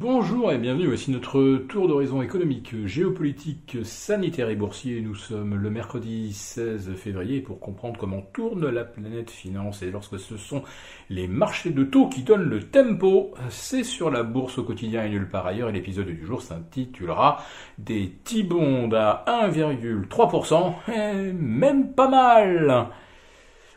[0.00, 5.00] Bonjour et bienvenue, voici notre tour d'horizon économique, géopolitique, sanitaire et boursier.
[5.00, 9.82] Nous sommes le mercredi 16 février pour comprendre comment tourne la planète finance.
[9.82, 10.62] Et lorsque ce sont
[11.10, 15.08] les marchés de taux qui donnent le tempo, c'est sur la bourse au quotidien et
[15.08, 15.68] nulle part ailleurs.
[15.68, 17.42] Et l'épisode du jour s'intitulera
[17.78, 22.86] Des T-bonds à 1,3%, même pas mal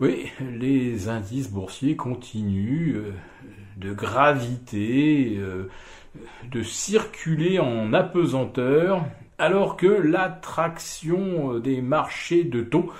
[0.00, 3.12] oui, les indices boursiers continuent euh,
[3.78, 5.68] de graviter, euh,
[6.52, 9.04] de circuler en apesanteur,
[9.38, 12.92] alors que l'attraction euh, des marchés de taux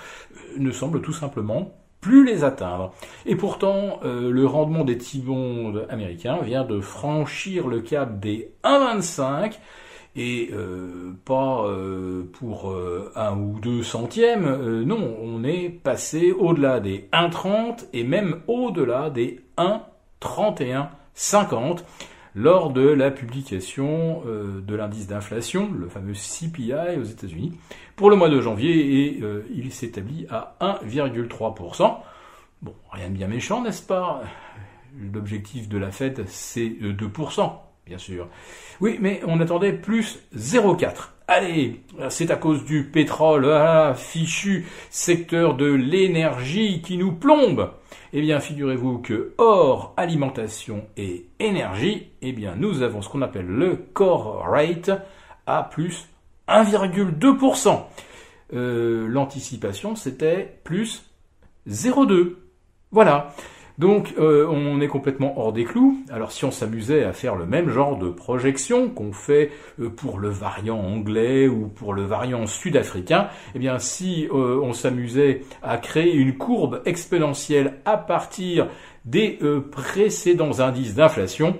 [0.57, 2.93] ne semble tout simplement plus les atteindre.
[3.25, 9.59] Et pourtant, le rendement des T-bonds américains vient de franchir le cap des 1,25
[10.15, 16.79] et euh, pas euh, pour euh, un ou deux centièmes, non, on est passé au-delà
[16.79, 21.83] des 1,30 et même au-delà des 1,31,50
[22.35, 27.57] lors de la publication de l'indice d'inflation, le fameux CPI aux États-Unis,
[27.95, 29.19] pour le mois de janvier et
[29.51, 31.97] il s'établit à 1,3%.
[32.61, 34.21] Bon, rien de bien méchant, n'est-ce pas?
[35.11, 37.51] L'objectif de la Fed, c'est 2%
[37.89, 38.27] bien sûr.
[38.79, 41.09] Oui, mais on attendait plus 0,4.
[41.27, 47.71] Allez, c'est à cause du pétrole, ah, fichu secteur de l'énergie qui nous plombe.
[48.13, 53.47] Eh bien, figurez-vous que hors alimentation et énergie, eh bien, nous avons ce qu'on appelle
[53.47, 54.91] le core rate
[55.45, 56.07] à plus
[56.47, 57.85] 1,2%.
[58.53, 61.03] Euh, l'anticipation, c'était plus
[61.67, 62.35] 0,2.
[62.91, 63.33] Voilà.
[63.79, 66.03] Donc euh, on est complètement hors des clous.
[66.11, 70.19] Alors si on s'amusait à faire le même genre de projection qu'on fait euh, pour
[70.19, 75.77] le variant anglais ou pour le variant sud-africain, eh bien si euh, on s'amusait à
[75.77, 78.67] créer une courbe exponentielle à partir
[79.05, 79.39] des
[79.71, 81.57] précédents indices d'inflation,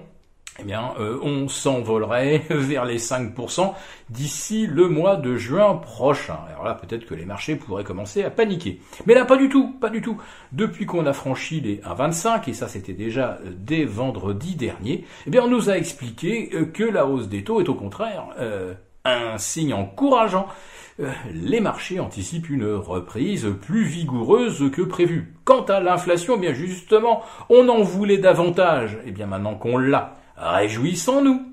[0.60, 3.74] eh bien, euh, on s'envolerait vers les 5%
[4.10, 6.40] d'ici le mois de juin prochain.
[6.50, 8.82] Alors là, peut-être que les marchés pourraient commencer à paniquer.
[9.06, 10.18] Mais là, pas du tout, pas du tout.
[10.52, 15.30] Depuis qu'on a franchi les 1,25, et ça c'était déjà euh, dès vendredi dernier, eh
[15.30, 18.26] bien, on nous a expliqué euh, que la hausse des taux est au contraire
[19.06, 20.48] un signe encourageant.
[21.34, 25.34] Les marchés anticipent une reprise plus vigoureuse que prévu.
[25.46, 28.98] Quant à l'inflation, eh bien justement, on en voulait davantage.
[29.06, 31.50] Eh bien maintenant qu'on l'a, Réjouissons-nous.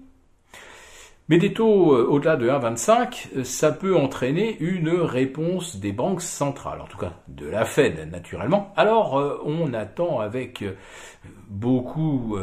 [1.28, 6.22] Mais des taux euh, au-delà de 1,25, euh, ça peut entraîner une réponse des banques
[6.22, 8.72] centrales, en tout cas de la Fed naturellement.
[8.76, 10.64] Alors euh, on attend avec
[11.48, 12.36] beaucoup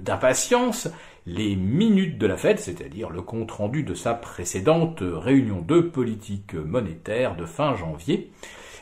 [0.00, 0.88] d'impatience
[1.26, 6.54] les minutes de la Fed, c'est-à-dire le compte rendu de sa précédente réunion de politique
[6.54, 8.32] monétaire de fin janvier.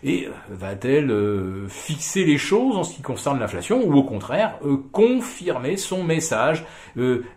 [0.03, 4.59] Et euh, va-t-elle euh, fixer les choses en ce qui concerne l'inflation ou au contraire
[4.65, 6.65] euh, confirmer son message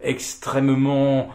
[0.01, 1.29] extrêmement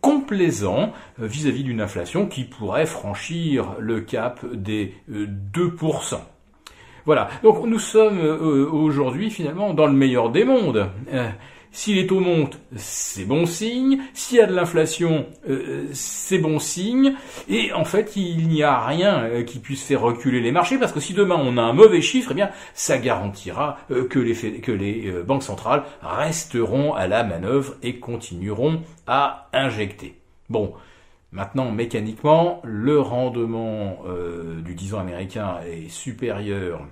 [0.00, 6.18] complaisant vis-à-vis d'une inflation qui pourrait franchir le cap des 2%.
[7.04, 10.88] Voilà, donc nous sommes aujourd'hui finalement dans le meilleur des mondes.
[11.74, 14.02] Si les taux montent, c'est bon signe.
[14.12, 17.14] S'il y a de l'inflation, euh, c'est bon signe.
[17.48, 20.92] Et en fait, il n'y a rien euh, qui puisse faire reculer les marchés parce
[20.92, 24.34] que si demain on a un mauvais chiffre, eh bien, ça garantira euh, que les,
[24.60, 30.14] que les banques centrales resteront à la manœuvre et continueront à injecter.
[30.50, 30.74] Bon.
[31.34, 34.00] Maintenant, mécaniquement, le rendement
[34.62, 36.86] du 10 ans américain est supérieur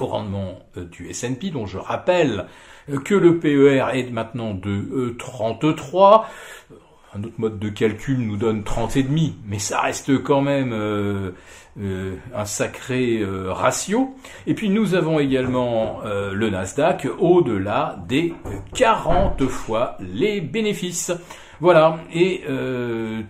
[0.00, 2.46] au rendement du S&P, dont je rappelle
[3.04, 6.26] que le PER est maintenant de 33.
[6.70, 6.74] Euh,
[7.12, 11.32] un autre mode de calcul nous donne 30,5, mais ça reste quand même euh,
[11.80, 14.14] euh, un sacré ratio.
[14.46, 18.32] Et puis nous avons également le Nasdaq au-delà des
[18.74, 21.12] 40 fois les bénéfices.
[21.58, 22.44] Voilà, et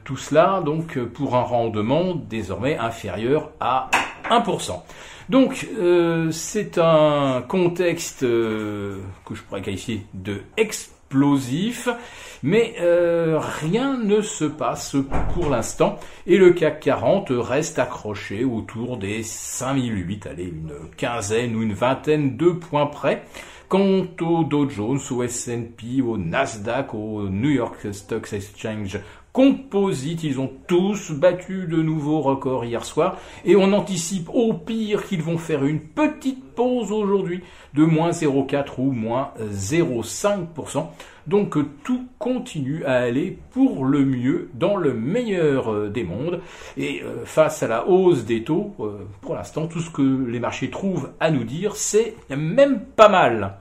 [0.04, 3.90] tout cela donc pour un rendement désormais inférieur à
[4.30, 4.82] 1%.
[5.28, 11.88] Donc euh, c'est un contexte euh, que je pourrais qualifier de explosif,
[12.42, 14.96] mais euh, rien ne se passe
[15.32, 21.62] pour l'instant et le CAC 40 reste accroché autour des 5008, allez une quinzaine ou
[21.62, 23.22] une vingtaine de points près.
[23.68, 28.98] Quant au Dow Jones, au S&P, au Nasdaq, au New York Stock Exchange
[29.32, 30.24] composite.
[30.24, 35.22] Ils ont tous battu de nouveaux records hier soir et on anticipe au pire qu'ils
[35.22, 37.42] vont faire une petite pause aujourd'hui
[37.74, 40.86] de moins 0,4 ou moins 0,5%.
[41.26, 46.40] Donc tout continue à aller pour le mieux dans le meilleur euh, des mondes.
[46.76, 50.40] Et euh, face à la hausse des taux, euh, pour l'instant, tout ce que les
[50.40, 53.59] marchés trouvent à nous dire, c'est même pas mal.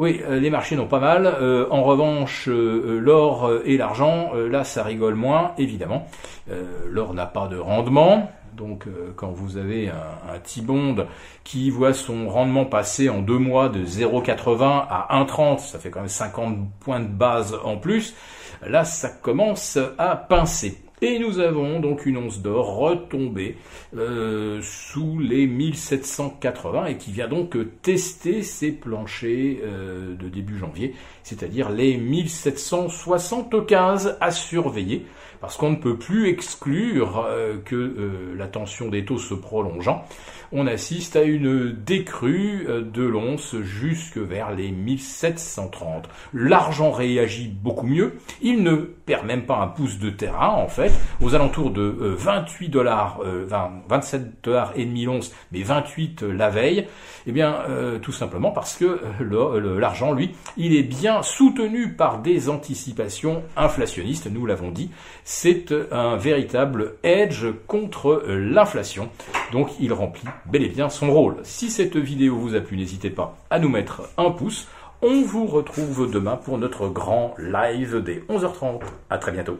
[0.00, 1.26] Oui, euh, les marchés n'ont pas mal.
[1.26, 6.06] Euh, en revanche, euh, l'or et l'argent, là, ça rigole moins, évidemment.
[6.88, 8.32] l'or n'a pas de rendement.
[8.56, 8.86] Donc,
[9.16, 11.06] quand vous avez un, un T-bond
[11.44, 16.00] qui voit son rendement passer en deux mois de 0,80 à 1,30, ça fait quand
[16.00, 18.14] même 50 points de base en plus.
[18.66, 20.78] Là, ça commence à pincer.
[21.02, 23.56] Et nous avons donc une once d'or retombée
[23.96, 30.94] euh, sous les 1780 et qui vient donc tester ses planchers euh, de début janvier,
[31.22, 35.06] c'est-à-dire les 1775 à surveiller,
[35.40, 40.04] parce qu'on ne peut plus exclure euh, que la tension des taux se prolongeant,
[40.52, 46.08] on assiste à une décrue de l'once jusque vers les 1730.
[46.34, 50.89] L'argent réagit beaucoup mieux, il ne perd même pas un pouce de terrain en fait,
[51.20, 53.20] aux alentours de 28 dollars,
[53.88, 56.86] 27 dollars et demi l'once, mais 28 euh, la veille,
[57.26, 62.20] eh bien, euh, tout simplement parce que euh, l'argent, lui, il est bien soutenu par
[62.20, 64.90] des anticipations inflationnistes, nous l'avons dit.
[65.24, 69.08] C'est un véritable edge contre l'inflation.
[69.52, 71.36] Donc, il remplit bel et bien son rôle.
[71.42, 74.68] Si cette vidéo vous a plu, n'hésitez pas à nous mettre un pouce.
[75.02, 78.80] On vous retrouve demain pour notre grand live des 11h30.
[79.08, 79.58] À très bientôt.